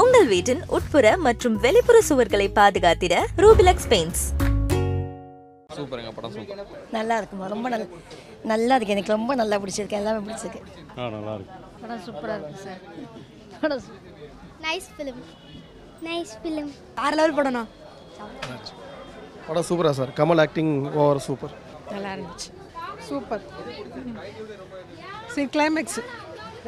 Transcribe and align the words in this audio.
உங்கள் 0.00 0.26
வீட்டின் 0.30 0.62
உட்புற 0.76 1.06
மற்றும் 1.26 1.54
வெளிப்புற 1.64 1.96
சுவர்களை 2.08 2.46
பாதுகாத்திட 2.58 3.14
ரூபிலக்ஸ் 3.44 3.86
பெயிண்ட்ஸ் 3.92 4.24
சூப்பருங்க 5.76 6.10
படம் 6.16 6.34
சூப்பர். 6.34 6.60
நல்லா 6.96 7.14
இருக்குமா 7.20 7.46
ரொம்ப 7.52 7.66
நல்ல 7.74 7.86
நல்லா 8.52 8.74
இருக்கு 8.76 8.94
எனக்கு 8.96 9.14
ரொம்ப 9.14 9.32
நல்லா 9.40 9.56
பிடிச்சிருக்கு. 9.62 9.98
எல்லாமே 10.00 10.20
பிடிச்சிருக்கு. 10.26 10.60
ஆ 10.98 11.08
நல்லா 11.16 11.32
இருக்கு 11.36 11.54
படம் 11.82 12.02
சூப்பராக 12.06 12.36
இருக்கு 12.40 12.62
சார். 12.66 12.80
படம் 13.62 13.82
நைஸ் 14.66 14.88
ஃபிலிம் 14.96 15.22
நைஸ் 16.08 16.34
ஃபிலிம் 16.42 16.70
ஆறு 17.04 17.16
லெவல் 17.20 17.36
படம்ண்ணா? 17.38 17.64
படம் 19.48 19.66
சூப்பரா 19.70 19.94
sir. 20.00 20.14
Kamal 20.20 20.42
acting 20.46 20.74
over 21.02 21.24
super. 21.28 21.56
நல்லா 21.94 22.12
இருந்துச்சு 22.16 22.48
சூப்பர். 23.10 23.44
சரி 25.34 25.48
கிளைமேக்ஸ் 25.56 26.00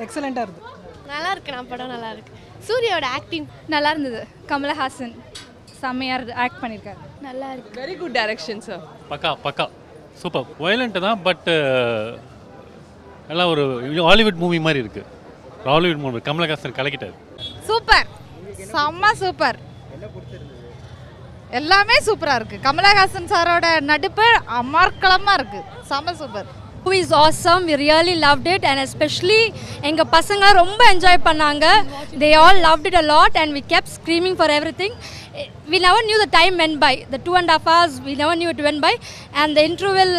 எக்ஸலண்ட்டாக 0.06 0.46
இருக்குது 0.46 0.76
நல்லா 1.12 1.30
இருக்கு. 1.34 1.52
நான் 1.56 1.72
படம் 1.72 1.94
நல்லா 1.96 2.10
இருக்கு 2.16 2.34
சூர்யாவோட 2.66 3.06
ஆக்டிங் 3.18 3.46
நல்லா 3.74 3.90
இருந்தது. 3.94 4.20
கமலஹாசன் 4.50 5.14
செம்மையாக 5.82 6.34
ஆக்ட் 6.44 6.60
பண்ணியிருக்காரு 6.62 7.00
நல்லா 7.26 7.48
இருக்கு. 7.54 7.76
வெரி 7.80 7.94
குட் 8.00 8.16
டைரக்ஷன் 8.18 8.62
சார் 8.66 8.82
பக்கா 9.12 9.30
பக்கா. 9.46 9.66
சூப்பர் 10.22 10.46
வயலண்ட்டு 10.64 11.00
தான் 11.06 11.22
பட் 11.28 11.48
எல்லாம் 13.32 13.50
ஒரு 13.54 13.64
ஹாலிவுட் 14.08 14.40
மூவி 14.42 14.58
மாதிரி 14.66 14.82
இருக்கு. 14.84 15.02
ஹாலிவுட் 15.70 16.02
மூவி 16.04 16.20
கமலஹாசன் 16.28 16.76
கலக்கிட்டார். 16.78 17.16
சூப்பர் 17.70 18.08
செம்ம 18.74 19.10
சூப்பர் 19.22 19.58
எல்லாமே 21.58 21.96
சூப்பராக 22.06 22.38
இருக்குது 22.38 22.64
கமலஹாசன் 22.66 23.28
சாரோட 23.32 23.66
நடிப்பு 23.90 24.26
அமர்க்களமாக 24.60 25.36
இருக்குது 25.40 25.66
செம்ம 25.90 26.12
super 26.20 26.48
movie 26.84 26.98
is 27.04 27.14
awesome 27.24 27.62
we 27.68 27.74
really 27.84 28.14
loved 28.24 28.48
it 28.54 28.66
and 28.70 28.82
especially 28.86 29.40
எங்கள் 29.88 30.10
பசங்க 30.16 30.52
ரொம்ப 30.62 30.80
என்ஜாய் 30.92 31.20
பண்ணாங்க 31.28 31.66
they 32.22 32.30
all 32.42 32.60
loved 32.66 32.88
it 32.90 32.98
a 33.02 33.04
lot 33.14 33.38
and 33.42 33.54
we 33.58 33.62
kept 33.74 33.90
screaming 33.96 34.36
for 34.40 34.54
everything 34.82 34.96
we 35.72 35.78
never 35.86 36.06
knew 36.10 36.18
the 36.24 36.28
time 36.38 36.54
when 36.62 36.78
by 36.84 36.94
the 37.14 37.20
two 37.26 37.34
and 37.40 37.52
half 37.54 37.68
hours 37.72 37.98
we 38.06 38.14
never 38.22 38.40
knew 38.42 38.50
it 38.54 38.64
when 38.68 38.80
by 38.86 38.94
and 39.42 39.54
the 39.58 39.66
interval 39.70 40.16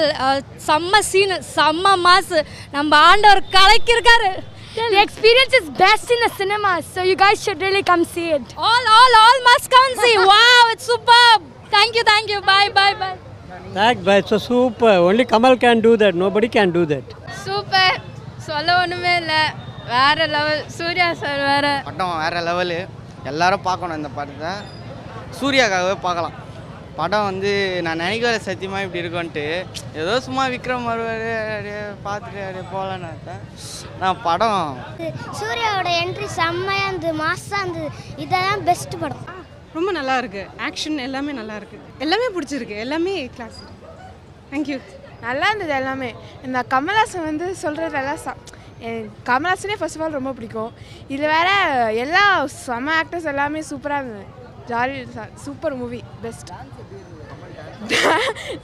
செம்ம 0.70 1.02
scene 1.12 1.36
செம்ம 1.56 1.96
mass 2.08 2.34
நம்ம 2.78 2.92
ஆண்டவர் 3.12 3.44
கலக்கியிருக்காரு 3.58 4.32
The 4.90 5.00
experience 5.00 5.54
is 5.54 5.70
best 5.72 6.10
in 6.10 6.20
the 6.22 6.30
cinema, 6.32 6.82
so 6.84 7.04
you 7.04 7.16
guys 7.16 7.44
should 7.44 7.60
really 7.60 7.84
come 7.84 8.06
see 8.06 8.30
it. 8.30 8.54
All, 8.58 8.84
all, 8.90 9.14
all 9.16 9.44
must 9.44 9.70
come 9.70 9.88
and 9.88 10.00
see. 10.00 10.18
wow, 10.26 10.62
it's 10.72 10.84
superb. 10.86 11.42
Thank 11.70 11.96
you, 11.96 12.04
thank 12.04 12.30
you. 12.30 12.42
Bye, 12.44 12.70
bye, 12.72 12.94
bye. 12.96 13.29
That 13.74 14.04
but 14.04 14.28
so 14.28 14.38
super. 14.38 14.94
Only 15.08 15.26
Kamal 15.26 15.56
can 15.64 15.80
do 15.80 15.96
that. 16.02 16.16
Nobody 16.16 16.48
can 16.56 16.70
do 16.78 16.84
that. 16.92 17.08
Super 17.46 17.98
சொல்ல 18.48 18.68
ஒன்றுமே 18.82 19.12
இல்லை. 19.22 19.42
வேற 19.92 20.26
level 20.34 20.62
Surya 20.78 21.08
sir 21.22 21.42
வேற. 21.52 21.68
படம் 21.90 22.18
வேறு 22.22 22.42
level 22.48 22.80
எல்லாரும் 23.32 23.66
பார்க்கணும் 23.68 24.00
இந்த 24.00 24.12
படத்தை. 24.18 24.52
சூர்யாக்காகவே 25.40 25.96
பார்க்கலாம். 26.06 26.38
படம் 27.00 27.28
வந்து 27.30 27.52
நான் 27.86 28.02
நினைக்கல 28.04 28.40
சத்தியமாக 28.48 28.86
இப்படி 28.86 29.02
இருக்கும்ன்ட்டு. 29.04 29.46
ஏதோ 30.02 30.14
சும்மா 30.28 30.46
விக்ரம் 30.54 30.90
வருவார் 30.92 31.28
அப்படியே 31.56 31.82
பார்த்துட்டு 32.08 32.42
அப்படியே 32.48 32.66
போகலான்னு 32.76 33.36
நான் 34.02 34.24
படம். 34.28 34.64
சூர்யாவோட 35.42 35.92
என்ட்ரி 36.04 36.30
செம்மையாக 36.40 36.88
இருந்தது 36.90 37.16
மாசாக 37.24 37.62
இருந்தது. 37.64 37.90
இதெல்லாம் 38.26 38.66
பெஸ்ட் 38.70 39.02
படம். 39.04 39.26
ரொம்ப 39.76 39.90
நல்லா 39.98 40.16
இருக்கு. 40.22 40.44
ஆக்ஷன் 40.68 40.98
எல்லாமே 41.08 41.32
நல்லா 41.40 41.56
இருக்கு. 41.60 41.78
எல்லாமே 42.06 42.28
பிடிச்சிருக்கு. 42.36 42.76
எல்லாமே 42.86 43.14
கிளாஸ் 43.36 43.60
தேங்க்யூ 44.52 44.78
நல்லா 45.28 45.48
இருந்தது 45.50 45.74
எல்லாமே. 45.82 46.10
இந்த 46.48 46.60
கமல்ஹாசன் 46.74 47.28
வந்து 47.30 47.48
சொல்கிறதெல்லாம் 47.64 48.22
ச 48.26 48.36
கமல்ஹாசனே 49.30 49.76
ஃபர்ஸ்ட் 49.80 49.98
ஆஃப் 49.98 50.04
ஆல் 50.06 50.18
ரொம்ப 50.18 50.32
பிடிக்கும். 50.38 50.72
இதில் 51.14 51.34
வேற 51.36 51.50
எல்லா 52.04 52.24
செம 52.66 52.94
ஆக்டர்ஸ் 53.02 53.30
எல்லாமே 53.34 53.62
சூப்பராக 53.72 54.02
இருந்தது. 54.04 54.28
Jolly 54.72 54.98
super 55.46 55.76
movie 55.82 56.02
best 56.26 56.52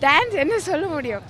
dance 0.04 0.36
என்ன 0.44 0.56
சொல்ல 0.70 0.86
முடியும்? 0.96 1.26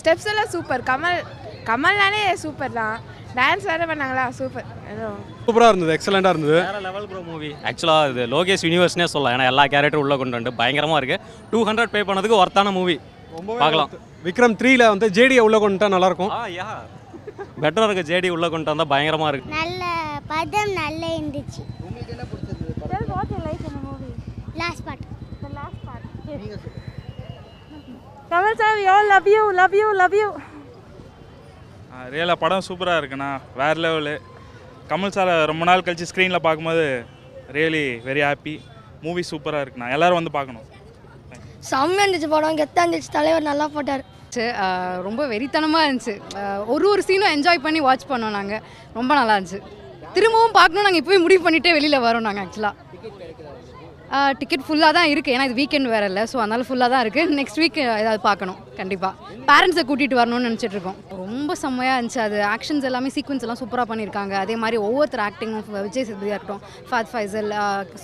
ஸ்டெப்ஸ் 0.00 0.30
எல்லாம் 0.32 0.52
சூப்பர் 0.54 0.86
கமல் 0.90 1.20
கமல்னாலே 1.68 2.22
சூப்பர் 2.44 2.78
தான். 2.80 2.96
டான்ஸ் 3.38 3.68
வேறு 3.70 3.90
பண்ணாங்களா? 3.90 4.24
சூப்பர் 4.40 4.66
ஏதோ. 4.92 5.08
சூப்பராக 5.44 5.70
இருந்தது 5.72 5.92
எக்ஸலண்ட்டாக 5.96 6.32
இருந்தது. 6.34 6.56
வேற 6.68 6.78
லெவல் 6.86 7.06
ப்ரோ 7.10 7.20
மூவி 7.30 7.50
ஆக்சுவலாக 7.68 8.10
இது 8.12 8.24
லோகேஷ் 8.34 8.64
யூனிவர்ஸ்னே 8.66 9.06
சொல்லலாம். 9.12 9.34
ஏன்னா 9.36 9.46
எல்லா 9.52 9.64
கேரக்டரும் 9.74 10.04
உள்ள 10.04 10.16
கொண்டு 10.22 10.38
வந்து 10.38 10.52
பயங்கரமாக 10.60 11.00
இருக்கு. 11.00 11.18
டூ 11.52 11.60
ஹண்ட்ரட் 11.68 11.92
பே 11.94 12.02
பண்ணதுக்கு 12.10 12.40
ஒர்த்தான 12.42 12.72
மூவி 12.78 12.96
பார்க்கலாம். 13.62 13.92
விக்ரம் 14.26 14.58
த்ரீல 14.60 14.82
வந்து 14.94 15.08
ஜேடியை 15.18 15.44
உள்ள 15.46 15.58
கொண்டுட்டா 15.64 15.88
நல்லா 15.94 16.10
இருக்கும். 16.10 16.32
ஆ 16.38 16.42
யா 16.58 16.68
பெட்டராக 17.62 17.88
இருக்கு 17.88 18.08
ஜேடி 18.10 18.28
உள்ள 18.36 18.46
கொண்டு 18.54 18.70
வந்தால் 18.72 18.90
பயங்கரமாக 18.92 19.30
இருக்கு. 19.32 19.54
நல்ல 19.60 19.84
படம் 20.32 20.74
நல்லா 20.82 21.08
இருந்துச்சு. 21.18 21.62
Last 24.62 24.84
part 24.86 25.02
Kamal 28.30 28.58
sir 28.60 28.78
yo 28.88 28.94
love 29.12 29.28
you 29.34 29.42
love 29.58 29.74
you 29.80 29.88
love 30.02 30.14
you 30.20 30.28
ரியலாக 32.14 32.38
படம் 32.44 32.64
சூப்பராக 32.68 33.00
இருக்குண்ணா. 33.00 33.28
வேறு 33.60 33.78
லெவலு 33.84 34.14
கமல் 34.90 35.12
சாரை 35.16 35.34
ரொம்ப 35.50 35.62
நாள் 35.68 35.84
கழிச்சு 35.84 36.08
ஸ்க்ரீனில் 36.10 36.44
பார்க்கும்போது 36.46 36.86
ரியலி 37.56 37.84
வெரி 38.08 38.22
ஹாப்பி 38.26 38.54
மூவி 39.04 39.22
சூப்பராக 39.30 39.62
இருக்குண்ணா 39.64 39.88
எல்லாரும் 39.96 40.18
வந்து 40.18 40.32
பார்க்கணும். 40.36 40.66
செம்மையாக 41.70 42.04
இருந்துச்சு 42.04 42.28
படம். 42.34 42.58
கெத்தாக 42.60 42.84
இருந்துச்சு. 42.84 43.10
தலைவர் 43.16 43.48
நல்லா 43.50 43.66
போட்டார். 43.74 44.04
ரொம்ப 45.06 45.22
வெறித்தனமாக 45.32 45.86
இருந்துச்சு. 45.86 46.14
ஒரு 46.74 46.84
ஒரு 46.92 47.02
சீனும் 47.08 47.34
என்ஜாய் 47.36 47.64
பண்ணி 47.66 47.80
வாட்ச் 47.86 48.10
பண்ணோம் 48.12 48.36
நாங்கள் 48.38 48.62
ரொம்ப 48.98 49.10
நல்லா 49.20 49.36
இருந்துச்சு. 49.36 49.60
திரும்பவும் 50.16 50.56
பார்க்கணும் 50.58 50.86
நாங்கள் 50.86 51.02
இப்போவே 51.02 51.20
முடிவு 51.24 51.42
பண்ணிட்டே 51.46 51.74
வெளியில் 51.78 52.04
வரோம் 52.06 52.26
நாங்கள் 52.28 52.44
ஆக்சுவலாக 52.46 52.74
டிக்கெட் 54.40 54.64
ஃபுல்லாக 54.66 54.92
தான் 54.96 55.08
இருக்குது 55.12 55.34
ஏன்னா 55.34 55.46
இது 55.48 55.56
வீக்கெண்ட் 55.60 55.90
வேறு 55.94 56.06
இல்லை. 56.10 56.22
ஸோ 56.32 56.36
அதனால் 56.42 56.64
ஃபுல்லாக 56.68 56.92
தான் 56.94 57.02
இருக்குது 57.04 57.36
நெக்ஸ்ட் 57.38 57.60
வீக் 57.62 57.78
ஏதாவது 57.84 58.20
பார்க்கணும். 58.28 58.58
கண்டிப்பாக 58.80 59.12
பேரண்ட்ஸை 59.50 59.84
கூட்டிகிட்டு 59.88 60.18
வரணும்னு 60.20 60.48
நினச்சிட்டு 60.48 60.76
இருக்கோம். 60.76 60.98
ரொம்ப 61.22 61.54
செம்மையாக 61.62 61.96
இருந்துச்சு 61.98 62.20
அது. 62.26 62.38
ஆக்ஷன்ஸ் 62.54 62.88
எல்லாமே 62.90 63.10
சீக்வன்ஸ் 63.16 63.44
எல்லாம் 63.46 63.60
சூப்பராக 63.62 63.88
பண்ணியிருக்காங்க. 63.92 64.34
அதே 64.44 64.56
மாதிரி 64.64 64.78
ஒவ்வொருத்தர் 64.86 65.24
ஆக்டிங்கும் 65.28 65.64
விஜய் 65.86 66.06
சேதுபதியாக 66.08 66.38
இருக்கட்டும் 66.38 66.64
ஃபாத் 66.90 67.12
ஃபைசல் 67.12 67.52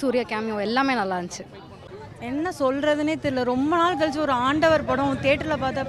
சூர்யா 0.01 0.25
கேமியோ 0.33 0.59
எல்லாமே 0.69 0.95
நல்லா 1.03 1.19
இருந்துச்சு. 1.21 1.47
என்ன 2.31 2.53
சொல்கிறதுனே 2.63 3.17
தெரியல. 3.25 3.45
ரொம்ப 3.55 3.73
நாள் 3.83 4.01
கழிச்சு 4.01 4.25
ஒரு 4.29 4.35
ஆண்டவர் 4.47 4.89
படம் 4.93 5.21
தேட்டரில் 5.27 5.63
பார்த்தா 5.65 5.85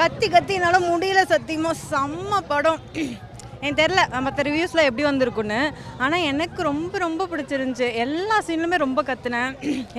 கத்தி 0.00 0.26
கத்தி 0.34 0.54
என்னால் 0.58 0.88
முடியல 0.92 1.22
சத்தியமாக 1.32 1.76
செம்ம 1.90 2.40
படம். 2.52 2.80
எனக்கு 3.62 3.80
தெரில 3.80 4.02
மற்ற 4.26 4.42
ரிவ்யூஸில் 4.48 4.86
எப்படி 4.88 5.04
வந்திருக்குன்னு. 5.08 5.60
ஆனால் 6.04 6.26
எனக்கு 6.30 6.60
ரொம்ப 6.68 6.98
ரொம்ப 7.04 7.26
பிடிச்சிருந்துச்சு. 7.32 7.88
எல்லா 8.04 8.36
சீன்லுமே 8.46 8.76
ரொம்ப 8.84 9.02
கத்துனேன். 9.08 9.50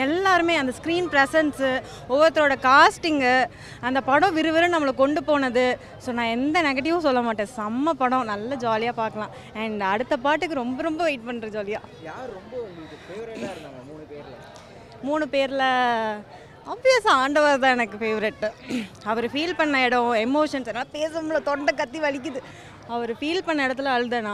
எல்லாருமே 0.06 0.56
அந்த 0.62 0.74
ஸ்க்ரீன் 0.80 1.10
ப்ரெசன்ஸு 1.14 1.70
ஒவ்வொருத்தரோட 2.12 2.58
காஸ்டிங்கு 2.68 3.36
அந்த 3.90 4.02
படம் 4.10 4.36
விறுவிறு 4.40 4.74
நம்மளை 4.76 4.96
கொண்டு 5.04 5.24
போனது. 5.30 5.66
ஸோ 6.06 6.12
நான் 6.20 6.34
எந்த 6.38 6.58
நெகட்டிவும் 6.68 7.06
சொல்ல 7.08 7.22
மாட்டேன். 7.28 7.54
செம்ம 7.60 7.96
படம். 8.04 8.30
நல்ல 8.34 8.56
ஜாலியாக 8.66 9.00
பார்க்கலாம். 9.02 9.34
அண்ட் 9.64 9.84
அடுத்த 9.94 10.18
பாட்டுக்கு 10.28 10.62
ரொம்ப 10.64 10.82
ரொம்ப 10.90 11.02
வெயிட் 11.10 11.28
பண்ணுறேன் 11.30 11.56
ஜாலியாக 11.58 11.88
மூணு 15.10 15.26
பேரில் 15.34 15.68
ஆப்வியஸாக 16.74 17.16
ஆண்டவர் 17.24 17.62
தான் 17.64 17.76
எனக்கு 17.78 17.98
ஃபேவரெட்டு 18.02 18.50
அவர் 19.12 19.26
ஃபீல் 19.34 19.58
பண்ண 19.60 19.82
இடம் 19.88 20.10
எமோஷன்ஸ் 20.28 20.70
எல்லாம் 20.72 20.92
பேசும்ல 20.98 21.40
தொண்டை 21.50 21.74
கத்தி 21.80 22.00
வலிக்குது. 22.06 22.42
அவர் 22.96 23.12
ஃபீல் 23.20 23.46
பண்ண 23.48 23.66
இடத்துல 23.68 23.92
அழுதேனா 23.96 24.34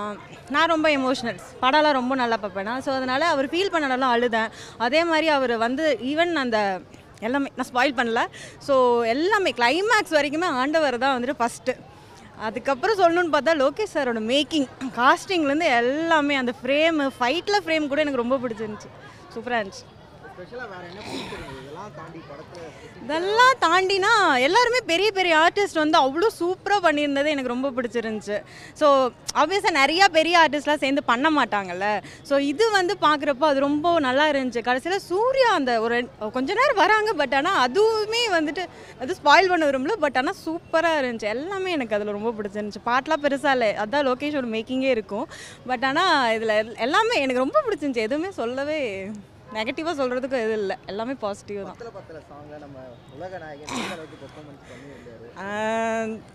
நான். 0.54 0.70
ரொம்ப 0.74 0.88
எமோஷ்னல் 0.98 1.40
படம்லாம் 1.64 1.98
ரொம்ப 2.00 2.14
நல்லா 2.22 2.38
பார்ப்பேனா 2.44 2.76
ஸோ 2.86 2.92
அதனால் 3.00 3.26
அவர் 3.34 3.50
ஃபீல் 3.52 3.74
பண்ண 3.74 3.90
இடம்லாம் 3.90 4.14
அழுதேன். 4.16 4.54
அதே 4.86 5.02
மாதிரி 5.12 5.28
அவர் 5.38 5.54
வந்து 5.66 5.84
ஈவன் 6.12 6.34
அந்த 6.44 6.60
எல்லாமே 7.28 7.52
நான் 7.58 7.70
ஸ்பாயில் 7.72 7.98
பண்ணல. 8.00 8.24
ஸோ 8.68 8.74
எல்லாமே 9.16 9.52
கிளைமேக்ஸ் 9.60 10.18
வரைக்குமே 10.18 10.50
ஆண்டவர் 10.62 11.04
தான் 11.04 11.16
வந்துட்டு 11.18 11.40
ஃபஸ்ட்டு 11.42 11.76
அதுக்கப்புறம் 12.48 13.00
சொல்லணும்னு 13.02 13.36
பார்த்தா 13.36 13.54
லோகேஷ் 13.62 13.94
சாரோட 13.96 14.22
மேக்கிங் 14.34 14.68
காஸ்டிங்லேருந்து 14.98 15.70
எல்லாமே 15.82 16.36
அந்த 16.42 16.54
ஃப்ரேமு 16.60 17.06
ஃபைட்டில் 17.20 17.64
ஃப்ரேம் 17.66 17.92
கூட 17.92 18.02
எனக்கு 18.06 18.24
ரொம்ப 18.24 18.38
பிடிச்சிருந்துச்சி. 18.44 18.92
சூப்பராக 19.36 19.62
இருந்துச்சு. 19.62 19.86
இதெல்லாம் 23.04 23.56
தாண்டினா 23.64 24.12
எல்லாருமே 24.48 24.80
பெரிய 24.90 25.10
பெரிய 25.18 25.34
ஆர்டிஸ்ட் 25.44 25.80
வந்து 25.82 25.98
அவ்வளோ 26.02 26.28
சூப்பராக 26.40 26.82
பண்ணியிருந்தது 26.86 27.32
எனக்கு 27.36 27.52
ரொம்ப 27.54 27.70
பிடிச்சிருந்துச்சு. 27.78 28.38
ஸோ 28.80 28.88
ஆப்வியஸாக 29.42 29.74
நிறையா 29.80 30.06
பெரிய 30.18 30.36
ஆர்டிஸ்ட்லாம் 30.42 30.82
சேர்ந்து 30.84 31.04
பண்ண 31.12 31.30
மாட்டாங்கல்ல. 31.38 31.88
ஸோ 32.30 32.38
இது 32.52 32.66
வந்து 32.78 32.96
பார்க்குறப்போ 33.06 33.46
அது 33.52 33.60
ரொம்ப 33.68 33.94
நல்லா 34.08 34.26
இருந்துச்சு. 34.34 34.62
கடைசியில் 34.68 35.06
சூர்யா 35.10 35.50
அந்த 35.60 35.74
ஒரு 35.86 35.98
கொஞ்ச 36.38 36.50
நேரம் 36.60 36.82
வராங்க 36.84 37.14
பட் 37.22 37.36
ஆனால் 37.40 37.60
அதுவுமே 37.68 38.24
வந்துட்டு 38.38 38.66
அது 39.06 39.18
ஸ்பாயில் 39.22 39.52
பண்ண 39.54 39.66
விரும்பல 39.70 39.98
பட் 40.06 40.20
ஆனால் 40.22 40.40
சூப்பராக 40.46 41.00
இருந்துச்சு. 41.04 41.32
எல்லாமே 41.38 41.72
எனக்கு 41.78 41.98
அதில் 42.00 42.16
ரொம்ப 42.18 42.34
பிடிச்சிருந்துச்சு. 42.40 42.84
பாட்டெலாம் 42.92 43.24
பெருசாக 43.26 43.56
இல்லை. 43.58 43.72
அதான் 43.86 44.08
லோகேஷோட 44.10 44.50
மேக்கிங்கே 44.58 44.92
இருக்கும். 44.98 45.26
பட் 45.72 45.88
ஆனால் 45.92 46.14
இதில் 46.38 46.56
எல்லாமே 46.88 47.18
எனக்கு 47.26 47.46
ரொம்ப 47.46 47.64
பிடிச்சிருந்துச்சி. 47.68 48.08
எதுவுமே 48.10 48.32
சொல்லவே 48.42 48.80
நெகட்டிவாக 49.56 49.94
சொல்கிறதுக்கு 50.00 50.38
இது 50.46 50.56
இல்லை. 50.62 50.76
எல்லாமே 50.92 51.14
பாசிட்டிவ் 51.24 51.60
தான். 51.68 51.78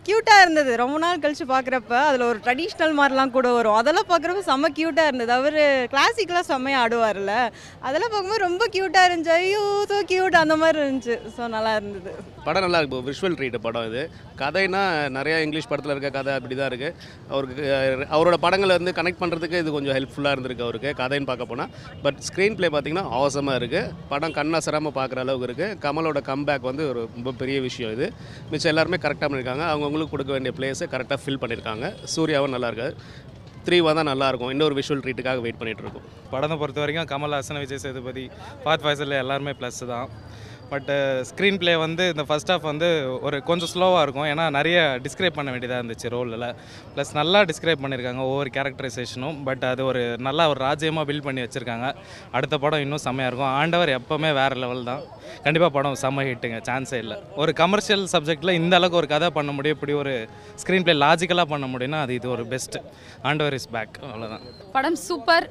க்யூட்டாக 0.07 0.43
இருந்தது. 0.45 0.71
ரொம்ப 0.83 0.97
நாள் 1.05 1.23
கழிச்சு 1.25 1.47
பார்க்குறப்ப 1.53 1.95
அதில் 2.09 2.27
ஒரு 2.31 2.39
ட்ரெடிஷ்னல் 2.47 2.97
மாதிரிலாம் 3.01 3.35
கூட 3.37 3.49
வரும். 3.59 3.79
அதெல்லாம் 3.81 4.09
பார்க்குறப்ப 4.13 4.43
செம்ம 4.51 4.71
க்யூட்டாக 4.79 5.11
இருந்தது. 5.11 5.33
அவர் 5.39 5.61
கிளாசிக்கெலாம் 5.95 6.49
செம்மையாக 6.51 6.83
ஆடுவார்ல 6.85 7.35
அதெல்லாம் 7.89 8.13
பார்க்கும்போது 8.13 8.47
ரொம்ப 8.49 8.69
க்யூட்டாக 8.77 9.09
இருந்துச்சு. 9.11 9.35
ஐயோ 9.41 9.65
ஸோ 9.93 9.99
க்யூட் 10.13 10.43
அந்த 10.43 10.57
மாதிரி 10.63 10.81
இருந்துச்சு. 10.85 11.17
ஸோ 11.37 11.49
நல்லா 11.57 11.73
இருந்தது. 11.81 12.13
படம் 12.47 12.65
நல்லா 12.67 12.79
இருக்கு. 12.83 13.01
விஷுவல் 13.11 13.37
ட்ரீட் 13.39 13.59
படம் 13.67 13.89
இது. 13.91 14.05
கதைனா 14.43 14.83
நிறையா 15.19 15.37
இங்கிலீஷ் 15.47 15.71
படத்தில் 15.71 15.95
இருக்க 15.95 16.11
கதை 16.19 16.33
அப்படி 16.39 16.55
தான் 16.61 16.71
இருக்குது 16.73 16.97
அவருக்கு 17.35 17.65
அவரோட 18.15 18.37
படங்களை 18.47 18.73
வந்து 18.79 18.97
கனெக்ட் 18.99 19.23
பண்ணுறதுக்கு 19.23 19.61
இது 19.63 19.77
கொஞ்சம் 19.77 19.97
ஹெல்ப்ஃபுல்லாக 19.99 20.35
இருந்திருக்கு 20.37 20.67
அவருக்கு 20.69 20.91
கதைன்னு 21.03 21.31
பார்க்க 21.31 21.51
போனால் 21.53 21.71
பட் 22.07 22.19
ஸ்க்ரீன் 22.29 22.57
ப்ளே 22.59 22.71
பார்த்தீங்கன்னா 22.73 23.02
அவசரமாக 23.17 23.59
இருக்குது 23.61 23.91
படம் 24.13 24.37
கண்ணாசராமல் 24.39 24.97
பார்க்குற 24.99 25.21
அளவுக்கு 25.25 25.49
இருக்குது 25.49 25.79
கமலோட 25.85 26.21
கம்பேக் 26.31 26.69
வந்து 26.71 26.85
ஒரு 26.91 27.03
ரொம்ப 27.17 27.33
பெரிய 27.43 27.59
விஷயம் 27.69 27.93
இது. 27.97 28.09
மிச்சம் 28.53 28.73
எல்லாருமே 28.73 29.01
கரெக்டாக 29.05 29.29
பண்ணியிருக்காங்க 29.31 29.67
அவங்கவுங்களுக்கு 29.73 30.15
கொடுக்க 30.15 30.33
வேண்டிய 30.37 30.55
பிளேஸை 30.59 30.89
கரெக்டாக 30.95 31.21
ஃபில் 31.25 31.41
பண்ணியிருக்காங்க 31.45 31.89
சூர்யாவும் 32.15 32.55
நல்லா 32.57 32.71
இருக்கு 32.73 32.89
த்ரீ 33.67 33.77
தான் 33.99 34.09
நல்லாயிருக்கும் 34.11 34.53
இன்னொரு 34.53 34.75
விஷுவல் 34.79 35.03
ட்ரீட்டுக்காக 35.05 35.41
வெயிட் 35.43 35.59
பண்ணிகிட்டு 35.59 35.85
இருக்கோம். 35.85 36.07
படத்தை 36.31 36.57
பொறுத்த 36.63 36.81
வரைக்கும் 36.83 37.11
கமல்ஹாசன் 37.13 37.61
விஜய் 37.63 37.83
சேதுபதி 37.85 38.25
பாத் 38.65 38.83
ஃபாய்ஸில் 38.85 39.21
எல்லாருமே 39.23 39.53
ப்ளஸ் 39.61 39.83
தான். 39.93 40.09
பட்டு 40.73 40.95
ஸ்க்ரீன் 41.31 41.59
ப்ளே 41.61 41.73
வந்து 41.85 42.05
இந்த 42.13 42.25
ஃபர்ஸ்ட் 42.29 42.51
ஹாஃப் 42.53 42.67
வந்து 42.71 42.89
ஒரு 43.27 43.37
கொஞ்சம் 43.49 43.71
ஸ்லோவாக 43.73 44.03
இருக்கும். 44.07 44.27
ஏன்னா 44.33 44.45
நிறைய 44.57 44.79
டிஸ்கிரைப் 45.05 45.37
பண்ண 45.39 45.51
வேண்டியதாக 45.55 45.81
இருந்துச்சு 45.83 46.11
ரோலில் 46.15 46.47
ப்ளஸ் 46.95 47.13
நல்லா 47.21 47.41
டிஸ்கிரைப் 47.51 47.83
பண்ணியிருக்காங்க 47.85 48.23
ஒவ்வொரு 48.31 48.51
கேரக்டரைசேஷனும் 48.57 49.39
பட் 49.49 49.65
அது 49.71 49.85
ஒரு 49.91 50.03
நல்லா 50.27 50.47
ஒரு 50.53 50.61
ராஜ்யமாக 50.67 51.07
பில்ட் 51.11 51.27
பண்ணி 51.29 51.45
வச்சுருக்காங்க. 51.45 51.89
அடுத்த 52.39 52.59
படம் 52.65 52.85
இன்னும் 52.85 53.03
செம்மையாக 53.07 53.31
இருக்கும். 53.33 53.53
ஆண்டவர் 53.61 53.93
எப்போவுமே 53.99 54.31
வேறு 54.41 54.59
லெவல் 54.65 54.89
தான். 54.91 55.03
கண்டிப்பாக 55.47 55.73
படம் 55.79 55.99
செம்ம 56.05 56.27
ஹிட்டுங்க 56.31 56.61
சான்ஸே 56.71 57.01
இல்லை. 57.05 57.19
ஒரு 57.43 57.55
கமர்ஷியல் 57.63 58.07
சப்ஜெக்டில் 58.15 58.59
இந்த 58.61 58.75
அளவுக்கு 58.81 59.01
ஒரு 59.03 59.11
கதை 59.15 59.31
பண்ண 59.39 59.53
முடியும். 59.57 59.79
இப்படி 59.79 59.97
ஒரு 60.03 60.15
ஸ்க்ரீன் 60.63 60.87
ப்ளே 60.87 60.97
லாஜிக்கலாக 61.05 61.53
பண்ண 61.55 61.69
முடியும்னா 61.75 62.01
அது 62.07 62.15
இது 62.21 62.31
ஒரு 62.37 62.47
பெஸ்ட் 62.55 62.79
ஆண்டவர் 63.31 63.57
இஸ் 63.61 63.71
பேக் 63.77 63.99
அவ்வளோதான் 64.13 64.47
படம் 64.79 65.01
சூப்பர் 65.09 65.47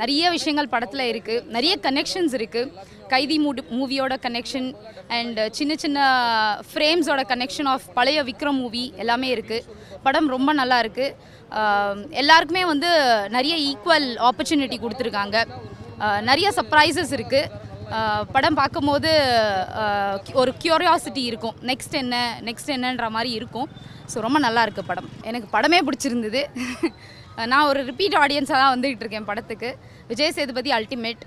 நிறைய 0.00 0.24
விஷயங்கள் 0.34 0.72
படத்தில் 0.72 1.10
இருக்குது 1.12 1.44
நிறைய 1.56 1.74
கனெக்ஷன்ஸ் 1.86 2.34
இருக்குது 2.38 2.70
கைதி 3.12 3.36
மூடு 3.44 3.60
மூவியோட 3.78 4.14
கனெக்ஷன் 4.24 4.68
அண்ட் 5.16 5.38
uh, 5.38 5.48
சின்ன 5.58 5.72
சின்ன 5.82 5.98
ஃப்ரேம்ஸோட 6.70 7.22
கனெக்ஷன் 7.32 7.68
ஆஃப் 7.72 7.86
பழைய 7.98 8.18
விக்ரம் 8.28 8.60
மூவி 8.62 8.84
எல்லாமே 9.02 9.28
இருக்குது 9.36 9.66
படம் 10.06 10.28
ரொம்ப 10.34 10.50
நல்லா 10.60 10.78
இருக்குது 10.84 12.12
எல்லாருக்குமே 12.22 12.62
வந்து 12.72 12.90
நிறைய 13.36 13.54
ஈக்குவல் 13.70 14.08
ஆப்பர்ச்சுனிட்டி 14.28 14.78
கொடுத்துருக்காங்க. 14.80 15.38
நிறைய 16.28 16.48
சர்ப்ரைசஸ் 16.58 17.12
இருக்குது 17.18 17.50
படம் 18.34 18.58
பார்க்கும்போது 18.60 19.10
ஒரு 20.40 20.50
க்யூரியாசிட்டி 20.62 21.22
இருக்கும். 21.30 21.56
நெக்ஸ்ட் 21.70 21.96
என்ன 22.02 22.16
நெக்ஸ்ட் 22.48 22.72
என்னன்ற 22.76 23.08
மாதிரி 23.16 23.30
இருக்கும். 23.38 23.68
ஸோ 24.12 24.16
ரொம்ப 24.26 24.38
நல்லா 24.46 24.62
இருக்குது 24.66 24.88
படம். 24.90 25.10
எனக்கு 25.30 25.48
படமே 25.56 25.80
பிடிச்சிருந்தது. 25.88 26.42
நான் 27.50 27.68
ஒரு 27.70 27.80
ரிப்பீட் 27.90 28.16
ஆடியன்ஸாக 28.22 28.58
தான் 28.62 28.74
வந்துகிட்டு 28.74 29.04
இருக்கேன் 29.04 29.28
படத்துக்கு. 29.30 29.70
விஜய் 30.10 30.34
சேதுபதி 30.36 30.70
அல்டிமேட் 30.76 31.22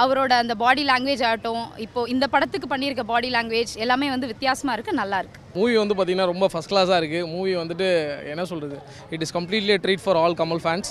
அவரோட 0.00 0.32
அந்த 0.38 0.54
பாடி 0.54 0.82
லாங்குவேஜ் 0.84 1.24
ஆகட்டும் 1.24 1.64
இப்போது 1.76 2.10
இந்த 2.10 2.24
படத்துக்கு 2.26 2.68
பண்ணியிருக்க 2.68 3.02
பாடி 3.04 3.28
லாங்குவேஜ் 3.30 3.74
எல்லாமே 3.76 4.08
வந்து 4.10 4.26
வித்தியாசமாக 4.26 4.76
இருக்குது 4.76 5.00
நல்லாயிருக்கு 5.00 5.40
மூவி 5.56 5.74
வந்து 5.82 5.94
பார்த்திங்கன்னா 5.98 6.28
ரொம்ப 6.32 6.48
ஃபஸ்ட் 6.52 6.72
கிளாஸாக 6.72 6.98
இருக்குது 7.02 7.28
மூவி 7.34 7.52
வந்துட்டு 7.60 7.88
என்ன 8.32 8.42
சொல்கிறது 8.50 8.76
it 9.14 9.22
is 9.26 9.34
completely 9.38 9.76
treat 9.84 10.02
for 10.04 10.18
all 10.22 10.36
Kamal 10.40 10.62
fans 10.64 10.90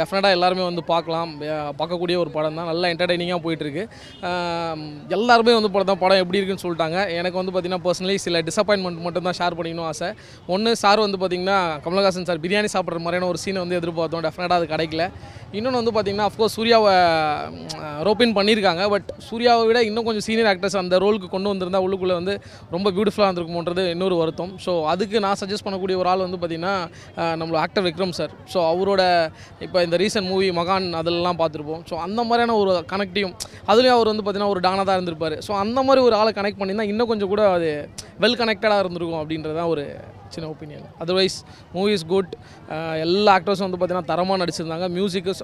டெஃபினட்டாக 0.00 0.36
எல்லாருமே 0.38 0.64
வந்து 0.70 0.84
பார்க்கலாம். 0.92 1.30
பார்க்கக்கூடிய 1.80 2.16
ஒரு 2.24 2.32
படம் 2.36 2.58
தான். 2.60 2.68
நல்லா 2.72 2.88
என்டர்டைனிங்காக 2.94 3.40
போயிட்டுருக்கு 3.46 3.84
எல்லாருமே 5.18 5.54
வந்து 5.58 5.72
படம் 5.76 6.02
படம் 6.04 6.22
எப்படி 6.22 6.38
இருக்குன்னு 6.40 6.64
சொல்லிட்டாங்க. 6.66 6.98
எனக்கு 7.20 7.38
வந்து 7.40 7.52
பார்த்திங்கன்னா 7.54 7.84
பர்சனலி 7.88 8.16
சில 8.26 8.42
டிசப்பாயின்மெண்ட் 8.50 9.04
மட்டும் 9.06 9.28
தான் 9.28 9.38
ஷேர் 9.40 9.56
பண்ணிக்கணும் 9.58 9.88
ஆசை. 9.90 10.10
ஒன்று 10.54 10.72
சார் 10.84 11.04
வந்து 11.06 11.20
பார்த்திங்கன்னா 11.22 11.58
கமலஹாசன் 11.86 12.28
சார் 12.30 12.42
பிரியாணி 12.44 12.70
சாப்பிட்ற 12.76 13.00
மாதிரியான 13.06 13.28
ஒரு 13.32 13.40
சீனை 13.44 13.60
வந்து 13.64 13.78
எதிர்பார்த்தோம். 13.80 14.24
டெஃபினட்டாக 14.28 14.60
அது 14.60 14.68
கிடைக்கல. 14.74 15.04
இன்னொன்று 15.56 15.78
வந்து 15.80 15.92
பார்த்திங்கன்னா 15.96 16.28
அஃப்கோர்ஸ் 16.30 16.56
சூர்யாவை 16.58 16.94
ரோப்பின் 18.06 18.34
பண்ணியிருக்காங்க. 18.38 18.82
பட் 18.94 19.08
சூர்யாவை 19.28 19.62
விட 19.68 19.78
இன்னும் 19.88 20.06
கொஞ்சம் 20.08 20.26
சீனியர் 20.26 20.50
ஆக்டர்ஸ் 20.50 20.76
அந்த 20.82 20.98
ரோலுக்கு 21.04 21.28
கொண்டு 21.34 21.50
வந்திருந்தால் 21.52 21.84
உள்ளுக்குள்ளே 21.86 22.16
வந்து 22.20 22.34
ரொம்ப 22.74 22.88
பியூட்டிஃபுல்லாக 22.96 23.32
பண்ணுறது 23.68 23.94
இன்னொரு 23.96 24.16
வருத்தம். 24.22 24.52
ஸோ 24.64 24.72
அதுக்கு 24.92 25.16
நான் 25.26 25.38
சஜஸ்ட் 25.42 25.66
பண்ணக்கூடிய 25.66 25.96
ஒரு 26.02 26.08
ஆள் 26.12 26.24
வந்து 26.26 26.40
பார்த்திங்கன்னா 26.42 26.74
நம்மளோட 27.40 27.60
ஆக்டர் 27.64 27.86
விக்ரம் 27.88 28.14
சார் 28.18 28.32
ஸோ 28.52 28.58
அவரோட 28.72 29.02
இப்போ 29.66 29.78
இந்த 29.86 29.96
ரீசன்ட் 30.02 30.28
மூவி 30.32 30.48
மகான் 30.60 30.86
அதெல்லாம் 31.00 31.40
பார்த்துருப்போம். 31.40 31.82
ஸோ 31.90 31.94
அந்த 32.06 32.20
மாதிரியான 32.28 32.56
ஒரு 32.62 32.74
கனெக்டிவும் 32.92 33.34
அதுலேயும் 33.70 33.96
அவர் 33.96 34.10
வந்து 34.12 34.24
பார்த்திங்கன்னா 34.24 34.54
ஒரு 34.54 34.62
டானாக 34.66 34.86
தான் 34.88 34.98
இருந்திருப்பார். 34.98 35.36
ஸோ 35.46 35.52
அந்த 35.64 35.78
மாதிரி 35.88 36.02
ஒரு 36.08 36.16
ஆளை 36.20 36.32
கனெக்ட் 36.38 36.60
பண்ணியிருந்தால் 36.60 36.92
இன்னும் 36.92 37.10
கொஞ்சம் 37.12 37.32
கூட 37.32 37.42
அது 37.56 37.70
வெல் 38.24 38.38
கனெக்டடாக 38.42 38.82
இருந்திருக்கும் 38.84 39.20
அப்படின்றது 39.22 39.56
தான் 39.60 39.72
ஒரு 39.74 39.84
சின்ன 40.34 40.46
opinion 40.54 40.88
otherwise 41.02 41.36
movie 41.76 41.92
is 41.96 42.08
good 42.14 42.32
எல்லா 43.04 43.34
ஆக்டர்ஸும் 43.36 43.66
வந்து 43.66 43.78
பார்த்திங்கன்னா 43.80 44.10
தரமாக 44.12 44.40
நடிச்சிருந்தாங்க. 44.42 44.88
மியூசிக்கு 44.96 45.34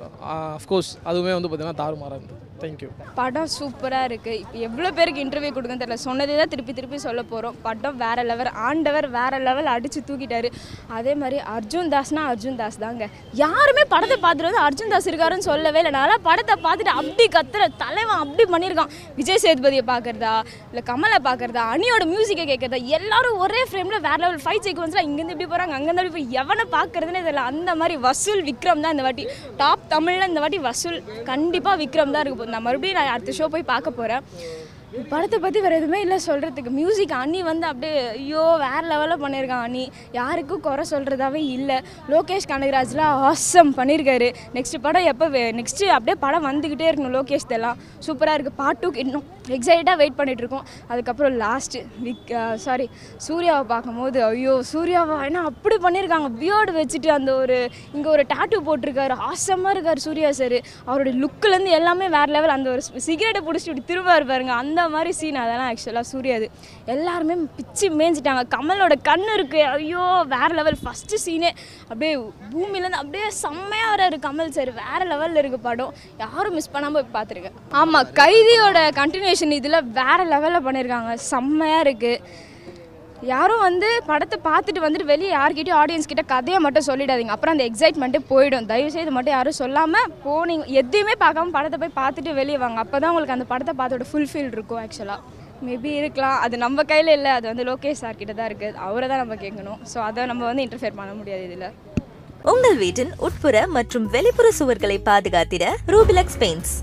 அஃப்கோர்ஸ் 0.58 0.90
அதுவுமே 1.10 1.34
வந்து 1.38 1.50
பார்த்திங்கன்னா 1.50 1.80
தாறுமாறாக 1.82 2.18
இருந்தது. 2.20 2.40
தேங்க்யூ 2.62 2.88
படம் 3.18 3.48
சூப்பராக 3.54 4.08
இருக்குது 4.08 4.38
இப்போ 4.42 4.56
எவ்வளோ 4.66 4.88
பேருக்கு 4.98 5.22
இன்டர்வியூ 5.24 5.50
கொடுக்குன்னு 5.54 5.82
தெரியல. 5.82 5.96
சொன்னதே 6.06 6.34
தான் 6.40 6.50
திருப்பி 6.52 6.72
திருப்பி 6.78 6.98
சொல்ல 7.04 7.20
போகிறோம் 7.30 7.56
படம் 7.64 7.96
வேறு 8.02 8.22
லெவல் 8.30 8.50
ஆண்டவர் 8.68 9.06
வேறு 9.16 9.38
லெவல் 9.46 9.70
அடித்து 9.72 10.00
தூக்கிட்டாரு. 10.08 10.48
அதே 10.96 11.12
மாதிரி 11.22 11.38
அர்ஜுன் 11.54 11.90
தாஸ்னா 11.94 12.22
அர்ஜுன் 12.32 12.58
தாஸ் 12.60 12.78
தாங்க. 12.84 13.06
யாருமே 13.42 13.84
படத்தை 13.94 14.18
பார்த்துட்டு 14.24 14.50
வந்து 14.50 14.62
அர்ஜுன் 14.66 14.92
தாஸ் 14.94 15.08
இருக்காருன்னு 15.10 15.48
சொல்லவே 15.50 15.80
இல்லை. 15.82 15.92
நல்லா 15.98 16.18
படத்தை 16.28 16.56
பார்த்துட்டு 16.66 16.92
அப்படி 17.00 17.26
கத்துற 17.36 17.66
தலைவன் 17.82 18.22
அப்படி 18.24 18.46
பண்ணியிருக்கான். 18.54 18.92
விஜய் 19.18 19.42
சேதுபதியை 19.44 19.84
பார்க்குறதா 19.92 20.34
இல்லை 20.70 20.84
கமலை 20.90 21.20
பார்க்குறதா 21.28 21.64
அணியோட 21.74 22.06
மியூசிக்கை 22.12 22.46
கேட்குறதா 22.52 22.80
எல்லாரும் 23.00 23.40
ஒரே 23.46 23.62
ஃப்ரேமில் 23.72 24.04
வேறு 24.08 24.22
லெவல் 24.26 24.42
ஃபைட் 24.46 24.66
சீக்வன்ஸ்லாம் 24.68 25.08
இங்கேருந்து 25.10 25.36
இப்படி 25.36 25.50
போகிறாங்க 25.52 25.76
அங்கேருந்து 25.78 26.04
அப்படி 26.04 26.16
போய் 26.18 26.38
எவனை 26.42 26.66
பார்க்குறதுனே 26.76 27.22
தெரியல. 27.28 27.44
அந்த 27.52 27.70
மாதிரி 27.82 27.96
வசூல் 28.06 28.44
விக்ரம் 28.50 28.84
தான் 28.86 28.96
இந்த 28.96 29.06
வாட்டி. 29.08 29.26
டாப் 29.62 29.84
தமிழில் 29.94 30.28
இந்த 30.30 30.42
வாட்டி 30.46 30.62
வசூல் 30.70 30.98
கண்டிப்பாக 31.32 31.76
விக்ரம் 31.84 32.14
தான் 32.14 32.24
இருக்கு 32.24 32.42
நான் 32.46 32.62
மறுபடியும் 32.62 32.98
நான் 32.98 33.12
அடுத்த 33.12 33.34
ஷோ 33.38 33.46
போய் 33.46 33.70
பார்க்க 33.72 33.90
போகிறேன் 33.90 34.22
படத்தை 34.94 35.38
பற்றி 35.42 35.58
வேறு 35.62 35.76
எதுவுமே 35.78 36.00
இல்லை 36.04 36.16
சொல்கிறதுக்கு 36.26 36.70
மியூசிக் 36.78 37.14
அண்ணி 37.20 37.40
வந்து 37.48 37.66
அப்படியே 37.70 38.02
ஐயோ 38.18 38.42
வேறு 38.62 38.84
லெவலில் 38.90 39.22
பண்ணியிருக்கான் 39.22 39.64
அண்ணி. 39.66 39.84
யாருக்கும் 40.18 40.62
குறை 40.66 40.84
சொல்கிறதாவே 40.92 41.40
இல்லை. 41.56 41.78
லோகேஷ் 42.12 42.48
கனகராஜ்லாம் 42.52 43.22
ஆசம் 43.30 43.72
பண்ணியிருக்காரு 43.78 44.28
நெக்ஸ்ட் 44.56 44.78
படம் 44.86 45.08
எப்போ 45.12 45.28
நெக்ஸ்ட்டு 45.60 45.92
அப்படியே 45.96 46.16
படம் 46.24 46.46
வந்துக்கிட்டே 46.50 46.88
இருக்கணும் 46.90 47.16
லோகேஷ் 47.18 47.48
இதெல்லாம். 47.48 47.80
சூப்பராக 48.06 48.36
இருக்குது 48.38 48.58
பார்ட் 48.60 48.82
டூ 48.84 48.90
இன்னும் 49.04 49.26
எக்ஸைட்டாக 49.56 49.96
வெயிட் 50.02 50.18
பண்ணிகிட்ருக்கோம் 50.18 50.66
அதுக்கப்புறம் 50.92 51.34
லாஸ்ட்டு 51.42 51.80
விக் 52.04 52.30
சாரி 52.66 52.86
சூர்யாவை 53.26 53.64
பார்க்கும்போது 53.72 54.20
ஐயோ 54.28 54.54
சூர்யாவா 54.72 55.16
ஏன்னா 55.26 55.42
அப்படி 55.50 55.78
பண்ணியிருக்காங்க 55.86 56.30
பியர்டு 56.42 56.72
வச்சுட்டு 56.78 57.10
அந்த 57.18 57.32
ஒரு 57.42 57.58
இங்கே 57.96 58.08
ஒரு 58.14 58.24
டாட்டூ 58.34 58.60
போட்டிருக்காரு. 58.68 59.16
ஆசமாக 59.30 59.74
இருக்கார் 59.76 60.04
சூர்யா 60.06 60.30
சார் 60.40 60.56
அவருடைய 60.88 61.14
லுக்கிலேருந்து 61.24 61.76
எல்லாமே 61.80 62.08
வேறு 62.16 62.32
லெவல் 62.36 62.56
அந்த 62.56 62.70
ஒரு 62.76 62.84
சிகரெட்டை 63.08 63.42
பிடிச்சிட்டு 63.48 63.74
இப்படி 63.74 63.90
திரும்ப 63.92 64.18
பாருங்க. 64.32 64.54
அந்த 64.62 64.80
மாதிரி 64.94 65.10
சீன் 65.18 65.38
அதெல்லாம் 65.42 65.70
ஆக்சுவலாக 65.70 66.06
சூர்யாது 66.12 66.46
எல்லாருமே 66.94 67.34
பிச்சு 67.56 67.86
மேய்ஞ்சிட்டாங்க. 68.00 68.42
கமலோட 68.54 68.94
கண் 69.08 69.26
இருக்கு. 69.36 69.60
ஐயோ 69.76 70.04
வேறு 70.34 70.54
லெவல் 70.60 70.78
ஃபஸ்ட்டு 70.82 71.20
சீனே 71.24 71.50
அப்படியே 71.90 72.12
பூமியிலேருந்து 72.54 73.00
அப்படியே 73.02 73.28
செம்மையாக 73.42 73.90
வராரு 73.92 74.18
கமல் 74.26 74.54
சார் 74.56 74.72
வேறு 74.82 75.06
லெவலில் 75.12 75.42
இருக்க 75.42 75.60
படம். 75.68 75.92
யாரும் 76.24 76.56
மிஸ் 76.58 76.72
பண்ணாமல் 76.76 76.98
போய் 76.98 77.14
பார்த்துருக்கேன். 77.18 77.58
ஆமாம் 77.82 78.10
கைதியோட 78.22 78.80
கண்டினியூஷன் 79.02 79.58
இதில் 79.60 79.86
வேறு 80.00 80.26
லெவலில் 80.34 80.66
பண்ணியிருக்காங்க 80.68 81.14
செம்மையாக 81.32 81.86
இருக்குது 81.86 82.52
யாரும் 83.32 83.62
வந்து 83.66 83.88
படத்தை 84.08 84.36
பார்த்துட்டு 84.46 84.80
வந்துட்டு 84.84 85.10
வெளியே 85.10 85.30
யார்கிட்டயும் 85.34 85.78
ஆடியன்ஸ் 85.82 86.08
கிட்ட 86.10 86.22
கதையை 86.32 86.58
மட்டும் 86.64 86.86
சொல்லிடாதீங்க. 86.88 87.34
அப்புறம் 87.36 87.54
அந்த 87.54 87.64
எக்ஸைட்மெண்ட்டே 87.68 88.20
போயிடும். 88.32 88.66
தயவு 88.72 88.90
செய்து 88.96 89.10
மட்டும் 89.16 89.34
யாரும் 89.36 89.56
சொல்லாமல் 89.60 90.10
போனீங்க. 90.24 90.66
எதையுமே 90.80 91.14
பார்க்காம 91.22 91.54
படத்தை 91.56 91.78
போய் 91.82 91.96
பார்த்துட்டு 92.00 92.32
வெளியே 92.40 92.58
வாங்க. 92.64 92.78
அப்போ 92.84 92.96
தான் 93.02 93.10
உங்களுக்கு 93.12 93.36
அந்த 93.36 93.46
படத்தை 93.52 93.74
பார்த்தோட 93.80 94.06
ஃபுல்ஃபில் 94.10 94.50
இருக்கும் 94.54 94.80
ஆக்சுவலாக 94.82 95.20
மேபி 95.66 95.90
இருக்கலாம். 96.00 96.38
அது 96.44 96.54
நம்ம 96.64 96.84
கையில் 96.92 97.12
இல்லை. 97.16 97.32
அது 97.38 97.46
வந்து 97.52 97.66
லோகேஷ் 97.70 98.02
சார் 98.04 98.20
கிட்ட 98.20 98.32
தான் 98.40 98.48
இருக்குது 98.50 98.78
அவரை 98.88 99.08
தான் 99.12 99.22
நம்ம 99.24 99.36
கேட்கணும். 99.44 99.80
ஸோ 99.92 99.98
அதை 100.08 100.26
நம்ம 100.32 100.44
வந்து 100.50 100.64
இன்டர்ஃபியர் 100.66 100.98
பண்ண 101.00 101.14
முடியாது 101.20 101.44
இதில். 101.48 101.68
உங்கள் 102.52 102.78
வீட்டின் 102.84 103.12
உட்புற 103.26 103.66
மற்றும் 103.76 104.06
வெளிப்புற 104.16 104.48
சுவர்களை 104.60 104.98
பாதுகாத்திட 105.10 105.66
ரூபிலக்ஸ் 105.94 106.40
பெயிண்ட்ஸ் 106.44 106.74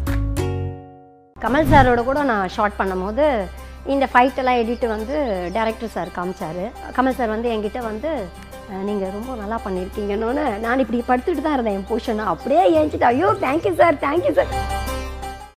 கமல் 1.37 1.69
சாரோட 1.73 2.01
கூட 2.07 2.19
நான் 2.31 2.53
ஷார்ட் 2.55 2.79
பண்ணும்போது 2.79 3.27
இந்த 3.93 4.05
ஃபைட்டெல்லாம் 4.11 4.59
எடிட்டு 4.61 4.87
வந்து 4.87 5.15
டேரக்டர் 5.55 5.93
சார் 5.95 6.15
காமிச்சார். 6.17 6.63
கமல் 6.97 7.17
சார் 7.19 7.33
வந்து 7.35 7.51
என்கிட்ட 7.53 7.81
வந்து 7.91 8.11
நீங்கள் 8.89 9.15
ரொம்ப 9.15 9.31
நல்லா 9.41 9.57
பண்ணியிருக்கீங்கன்னு 9.65 10.45
நான் 10.65 10.83
இப்படி 10.83 11.03
படுத்துட்டு 11.07 11.41
தான் 11.47 11.57
இருந்தேன். 11.57 11.79
என் 11.79 11.89
பொஷனை 11.89 12.25
அப்படியே 12.33 12.63
ஏஞ்சிட்டு 12.81 13.09
ஐயோ 13.13 13.31
தேங்க்யூ 13.47 13.73
சார் 13.81 13.97
தேங்க்யூ 14.05 14.33
சார் 14.39 14.53